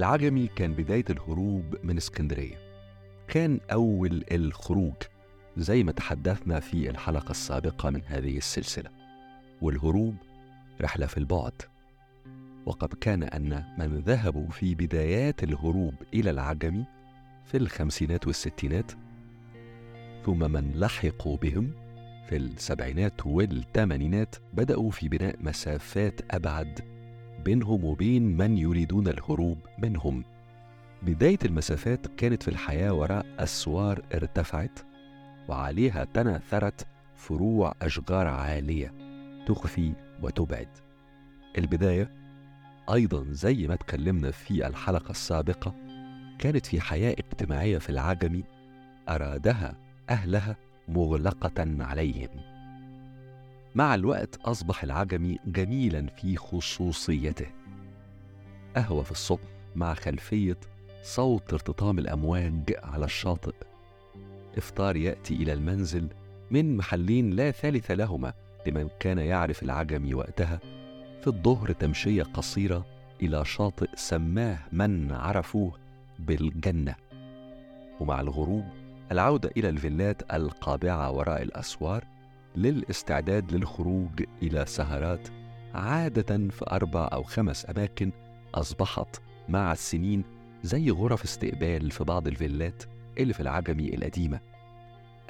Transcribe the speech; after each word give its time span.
العجمي 0.00 0.46
كان 0.46 0.72
بداية 0.72 1.04
الهروب 1.10 1.76
من 1.82 1.96
اسكندرية. 1.96 2.56
كان 3.28 3.60
أول 3.72 4.24
الخروج 4.32 4.94
زي 5.56 5.82
ما 5.82 5.92
تحدثنا 5.92 6.60
في 6.60 6.90
الحلقة 6.90 7.30
السابقة 7.30 7.90
من 7.90 8.02
هذه 8.06 8.36
السلسلة. 8.36 8.90
والهروب 9.62 10.14
رحلة 10.80 11.06
في 11.06 11.18
البعد. 11.18 11.52
وقد 12.66 12.94
كان 12.94 13.22
أن 13.22 13.64
من 13.78 14.00
ذهبوا 14.06 14.48
في 14.48 14.74
بدايات 14.74 15.42
الهروب 15.42 15.94
إلى 16.14 16.30
العجمي 16.30 16.84
في 17.44 17.56
الخمسينات 17.56 18.26
والستينات 18.26 18.92
ثم 20.26 20.52
من 20.52 20.72
لحقوا 20.74 21.36
بهم 21.36 21.70
في 22.28 22.36
السبعينات 22.36 23.26
والثمانينات 23.26 24.36
بدأوا 24.52 24.90
في 24.90 25.08
بناء 25.08 25.36
مسافات 25.40 26.34
أبعد 26.34 26.89
بينهم 27.44 27.84
وبين 27.84 28.36
من 28.36 28.58
يريدون 28.58 29.08
الهروب 29.08 29.58
منهم. 29.78 30.24
بداية 31.02 31.38
المسافات 31.44 32.06
كانت 32.06 32.42
في 32.42 32.48
الحياة 32.48 32.92
وراء 32.92 33.26
أسوار 33.38 34.02
ارتفعت 34.14 34.78
وعليها 35.48 36.04
تناثرت 36.04 36.86
فروع 37.16 37.74
أشجار 37.82 38.26
عالية 38.26 38.94
تخفي 39.46 39.92
وتبعد. 40.22 40.68
البداية 41.58 42.10
أيضا 42.92 43.26
زي 43.30 43.66
ما 43.66 43.74
اتكلمنا 43.74 44.30
في 44.30 44.66
الحلقة 44.66 45.10
السابقة 45.10 45.74
كانت 46.38 46.66
في 46.66 46.80
حياة 46.80 47.12
اجتماعية 47.12 47.78
في 47.78 47.90
العجم 47.90 48.42
أرادها 49.08 49.76
أهلها 50.10 50.56
مغلقة 50.88 51.84
عليهم. 51.84 52.59
مع 53.74 53.94
الوقت 53.94 54.36
أصبح 54.36 54.82
العجمي 54.82 55.38
جميلا 55.46 56.06
في 56.06 56.36
خصوصيته. 56.36 57.46
قهوة 58.76 59.02
في 59.02 59.10
الصبح 59.10 59.48
مع 59.76 59.94
خلفية 59.94 60.56
صوت 61.02 61.52
ارتطام 61.52 61.98
الأمواج 61.98 62.74
على 62.82 63.04
الشاطئ. 63.04 63.54
إفطار 64.56 64.96
يأتي 64.96 65.34
إلى 65.34 65.52
المنزل 65.52 66.08
من 66.50 66.76
محلين 66.76 67.30
لا 67.30 67.50
ثالث 67.50 67.90
لهما 67.90 68.32
لمن 68.66 68.88
كان 69.00 69.18
يعرف 69.18 69.62
العجمي 69.62 70.14
وقتها 70.14 70.60
في 71.20 71.26
الظهر 71.26 71.72
تمشية 71.72 72.22
قصيرة 72.22 72.86
إلى 73.22 73.44
شاطئ 73.44 73.88
سماه 73.94 74.58
من 74.72 75.12
عرفوه 75.12 75.72
بالجنة. 76.18 76.94
ومع 78.00 78.20
الغروب 78.20 78.64
العودة 79.12 79.50
إلى 79.56 79.68
الفيلات 79.68 80.34
القابعة 80.34 81.10
وراء 81.10 81.42
الأسوار 81.42 82.04
للاستعداد 82.56 83.52
للخروج 83.52 84.24
إلى 84.42 84.66
سهرات 84.66 85.28
عادة 85.74 86.48
في 86.48 86.64
أربع 86.70 87.08
أو 87.12 87.22
خمس 87.22 87.70
أماكن 87.70 88.12
أصبحت 88.54 89.20
مع 89.48 89.72
السنين 89.72 90.24
زي 90.62 90.90
غرف 90.90 91.24
استقبال 91.24 91.90
في 91.90 92.04
بعض 92.04 92.26
الفيلات 92.26 92.82
اللي 93.18 93.32
في 93.32 93.40
العجمي 93.40 93.94
القديمة. 93.94 94.40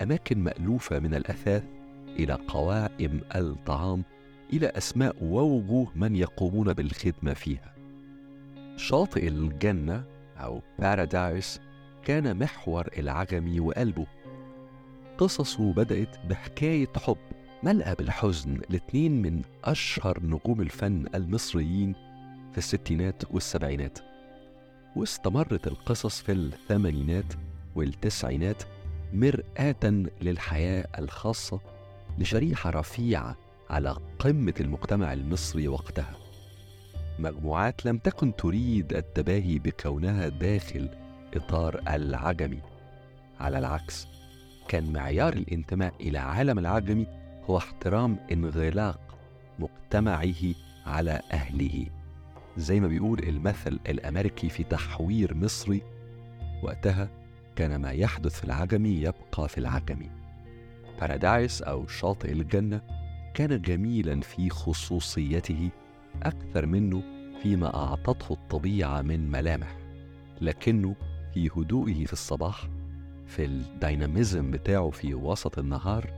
أماكن 0.02 0.38
مألوفة 0.38 0.98
من 0.98 1.14
الأثاث 1.14 1.64
إلى 2.08 2.38
قوائم 2.48 3.20
الطعام 3.36 4.04
إلى 4.52 4.66
أسماء 4.66 5.16
ووجوه 5.24 5.92
من 5.94 6.16
يقومون 6.16 6.72
بالخدمة 6.72 7.34
فيها. 7.34 7.74
شاطئ 8.76 9.28
الجنة 9.28 10.04
أو 10.36 10.62
بارادايس 10.78 11.60
كان 12.04 12.38
محور 12.38 12.88
العجمي 12.98 13.60
وقلبه. 13.60 14.06
قصصه 15.20 15.72
بدأت 15.72 16.16
بحكاية 16.26 16.88
حب 16.96 17.16
ملأى 17.62 17.94
بالحزن 17.94 18.60
لاتنين 18.70 19.22
من 19.22 19.42
أشهر 19.64 20.20
نجوم 20.22 20.60
الفن 20.60 21.06
المصريين 21.14 21.92
في 22.52 22.58
الستينات 22.58 23.22
والسبعينات. 23.30 23.98
واستمرت 24.96 25.66
القصص 25.66 26.20
في 26.20 26.32
الثمانينات 26.32 27.32
والتسعينات 27.74 28.62
مرآة 29.12 30.08
للحياة 30.20 30.86
الخاصة 30.98 31.60
لشريحة 32.18 32.70
رفيعة 32.70 33.36
على 33.70 33.96
قمة 34.18 34.54
المجتمع 34.60 35.12
المصري 35.12 35.68
وقتها. 35.68 36.16
مجموعات 37.18 37.86
لم 37.86 37.98
تكن 37.98 38.36
تريد 38.36 38.92
التباهي 38.92 39.58
بكونها 39.58 40.28
داخل 40.28 40.88
إطار 41.34 41.80
العجمي. 41.88 42.60
على 43.40 43.58
العكس 43.58 44.06
كان 44.70 44.92
معيار 44.92 45.32
الانتماء 45.32 45.94
إلى 46.00 46.18
عالم 46.18 46.58
العجمي 46.58 47.06
هو 47.50 47.58
احترام 47.58 48.16
انغلاق 48.32 49.18
مجتمعه 49.58 50.54
على 50.86 51.20
أهله. 51.32 51.86
زي 52.56 52.80
ما 52.80 52.88
بيقول 52.88 53.18
المثل 53.18 53.80
الأمريكي 53.88 54.48
في 54.48 54.64
تحوير 54.64 55.34
مصري 55.34 55.82
وقتها 56.62 57.08
كان 57.56 57.76
ما 57.76 57.90
يحدث 57.90 58.38
في 58.38 58.44
العجمي 58.44 58.88
يبقى 58.88 59.48
في 59.48 59.58
العجمي. 59.58 60.10
بارادايس 61.00 61.62
أو 61.62 61.86
شاطئ 61.86 62.32
الجنة 62.32 62.80
كان 63.34 63.62
جميلا 63.62 64.20
في 64.20 64.50
خصوصيته 64.50 65.70
أكثر 66.22 66.66
منه 66.66 67.02
فيما 67.42 67.74
أعطته 67.74 68.32
الطبيعة 68.32 69.02
من 69.02 69.30
ملامح 69.30 69.76
لكنه 70.40 70.96
في 71.34 71.48
هدوئه 71.56 72.04
في 72.04 72.12
الصباح 72.12 72.68
في 73.30 73.44
الديناميزم 73.44 74.50
بتاعه 74.50 74.90
في 74.90 75.14
وسط 75.14 75.58
النهار 75.58 76.10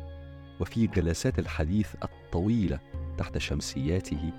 وفي 0.60 0.86
جلسات 0.86 1.38
الحديث 1.38 1.94
الطويلة 2.02 2.78
تحت 3.18 3.38
شمسياته. 3.38 4.32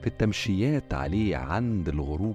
في 0.00 0.06
التمشيات 0.06 0.94
عليه 0.94 1.36
عند 1.36 1.88
الغروب 1.88 2.34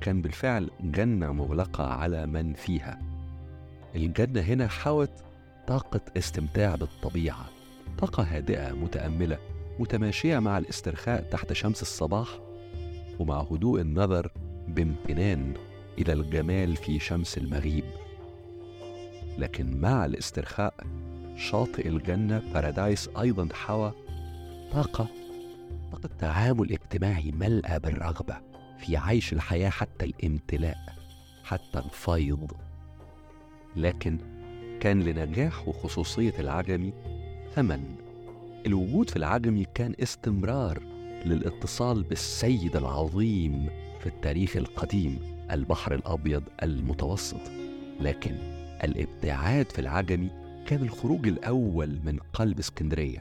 كان 0.00 0.22
بالفعل 0.22 0.70
جنة 0.80 1.32
مغلقة 1.32 1.84
على 1.86 2.26
من 2.26 2.54
فيها. 2.54 2.98
الجنة 3.96 4.40
هنا 4.40 4.68
حوت 4.68 5.10
طاقة 5.66 6.00
استمتاع 6.16 6.74
بالطبيعة 6.74 7.48
طاقة 7.98 8.22
هادئة 8.22 8.72
متأملة 8.72 9.38
متماشية 9.78 10.38
مع 10.38 10.58
الاسترخاء 10.58 11.22
تحت 11.22 11.52
شمس 11.52 11.82
الصباح 11.82 12.28
ومع 13.18 13.40
هدوء 13.40 13.80
النظر 13.80 14.32
بامتنان 14.68 15.54
إلى 15.98 16.12
الجمال 16.12 16.76
في 16.76 16.98
شمس 16.98 17.38
المغيب. 17.38 17.84
لكن 19.38 19.80
مع 19.80 20.04
الاسترخاء 20.04 20.74
شاطئ 21.36 21.88
الجنة 21.88 22.42
بارادايس 22.54 23.08
أيضا 23.20 23.48
حوى 23.52 23.92
طاقة 24.72 25.06
طاقة 25.92 26.10
تعامل 26.18 26.72
اجتماعي 26.72 27.32
ملأى 27.32 27.78
بالرغبة 27.78 28.36
في 28.78 28.96
عيش 28.96 29.32
الحياة 29.32 29.70
حتى 29.70 30.04
الامتلاء 30.04 30.78
حتى 31.44 31.78
الفيض. 31.78 32.52
لكن 33.76 34.18
كان 34.80 35.02
لنجاح 35.02 35.68
وخصوصية 35.68 36.34
العجمي 36.38 36.92
ثمن. 37.54 37.96
الوجود 38.66 39.10
في 39.10 39.16
العجمي 39.16 39.66
كان 39.74 39.94
استمرار 40.02 40.82
للاتصال 41.24 42.02
بالسيد 42.02 42.76
العظيم 42.76 43.68
في 44.00 44.06
التاريخ 44.06 44.56
القديم 44.56 45.18
البحر 45.50 45.94
الأبيض 45.94 46.42
المتوسط. 46.62 47.40
لكن 48.00 48.57
الابتعاد 48.84 49.72
في 49.72 49.78
العجمي 49.78 50.30
كان 50.66 50.82
الخروج 50.82 51.28
الأول 51.28 52.00
من 52.04 52.18
قلب 52.32 52.58
اسكندرية 52.58 53.18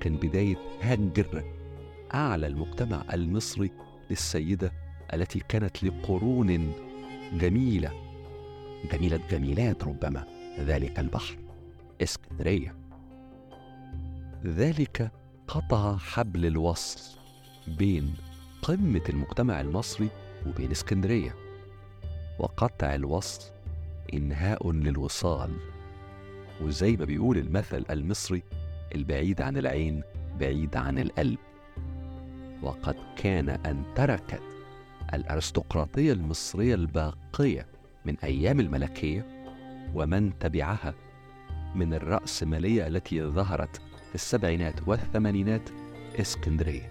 كان 0.00 0.16
بداية 0.16 0.56
هنجر 0.82 1.44
أعلى 2.14 2.46
المجتمع 2.46 3.04
المصري 3.12 3.70
للسيدة 4.10 4.72
التي 5.14 5.38
كانت 5.48 5.84
لقرون 5.84 6.72
جميلة 7.32 7.92
جميلة 8.92 9.20
جميلات 9.30 9.84
ربما 9.84 10.24
ذلك 10.58 10.98
البحر 10.98 11.38
اسكندرية. 12.02 12.74
ذلك 14.44 15.10
قطع 15.48 15.96
حبل 15.96 16.46
الوصل 16.46 17.18
بين 17.68 18.14
قمة 18.62 19.02
المجتمع 19.08 19.60
المصري 19.60 20.08
وبين 20.46 20.70
اسكندرية 20.70 21.34
وقطع 22.38 22.94
الوصل 22.94 23.42
إنهاء 24.14 24.72
للوصال. 24.72 25.50
وزي 26.60 26.96
ما 26.96 27.04
بيقول 27.04 27.38
المثل 27.38 27.84
المصري 27.90 28.42
البعيد 28.94 29.40
عن 29.40 29.56
العين 29.56 30.02
بعيد 30.40 30.76
عن 30.76 30.98
القلب. 30.98 31.38
وقد 32.62 32.96
كان 33.16 33.48
أن 33.48 33.82
تركت 33.94 34.42
الأرستقراطية 35.14 36.12
المصرية 36.12 36.74
الباقية 36.74 37.66
من 38.04 38.16
أيام 38.18 38.60
الملكية 38.60 39.26
ومن 39.94 40.38
تبعها 40.38 40.94
من 41.74 41.94
الرأسمالية 41.94 42.86
التي 42.86 43.22
ظهرت 43.22 43.76
في 44.08 44.14
السبعينات 44.14 44.88
والثمانينات 44.88 45.70
إسكندرية. 46.20 46.90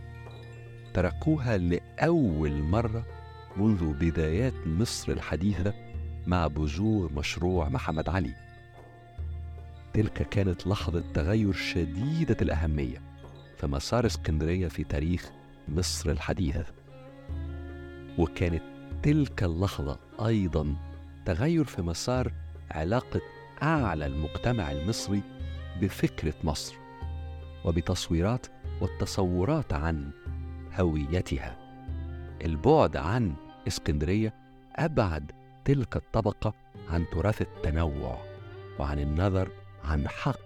تركوها 0.94 1.58
لأول 1.58 2.52
مرة 2.52 3.06
منذ 3.58 3.94
بدايات 3.94 4.54
مصر 4.66 5.12
الحديثة 5.12 5.74
مع 6.28 6.48
بذور 6.48 7.14
مشروع 7.14 7.70
محمد 7.70 8.10
علي. 8.10 8.34
تلك 9.94 10.30
كانت 10.30 10.68
لحظة 10.68 11.04
تغير 11.14 11.54
شديدة 11.54 12.38
الأهمية 12.42 13.02
في 13.58 13.68
مسار 13.68 14.06
اسكندرية 14.06 14.68
في 14.68 14.84
تاريخ 14.84 15.32
مصر 15.68 16.12
الحديثة. 16.12 16.66
وكانت 18.18 18.64
تلك 19.04 19.44
اللحظة 19.44 20.00
أيضا 20.26 20.76
تغير 21.26 21.64
في 21.64 21.82
مسار 21.82 22.34
علاقة 22.72 23.22
أعلى 23.64 24.06
المجتمع 24.06 24.72
المصري 24.72 25.22
بفكرة 25.82 26.34
مصر 26.44 26.76
وبتصويرات 27.66 28.48
والتصورات 28.82 29.74
عن 29.74 30.12
هويتها. 30.80 31.58
البعد 32.46 32.98
عن 32.98 33.34
اسكندرية 33.68 34.34
أبعد 34.76 35.32
تلك 35.66 35.96
الطبقة 35.96 36.54
عن 36.90 37.06
تراث 37.12 37.42
التنوع 37.42 38.18
وعن 38.80 39.00
النظر 39.00 39.50
عن 39.84 40.08
حق 40.08 40.40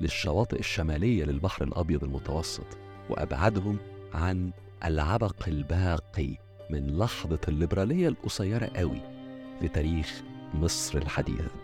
للشواطئ 0.00 0.58
الشمالية 0.58 1.24
للبحر 1.24 1.64
الأبيض 1.64 2.04
المتوسط 2.04 2.66
وأبعدهم 3.10 3.78
عن 4.14 4.50
العبق 4.84 5.48
الباقي 5.48 6.36
من 6.70 6.98
لحظة 6.98 7.38
الليبرالية 7.48 8.08
القصيرة 8.08 8.70
قوي 8.76 9.00
في 9.60 9.68
تاريخ 9.68 10.22
مصر 10.54 10.98
الحديث 10.98 11.63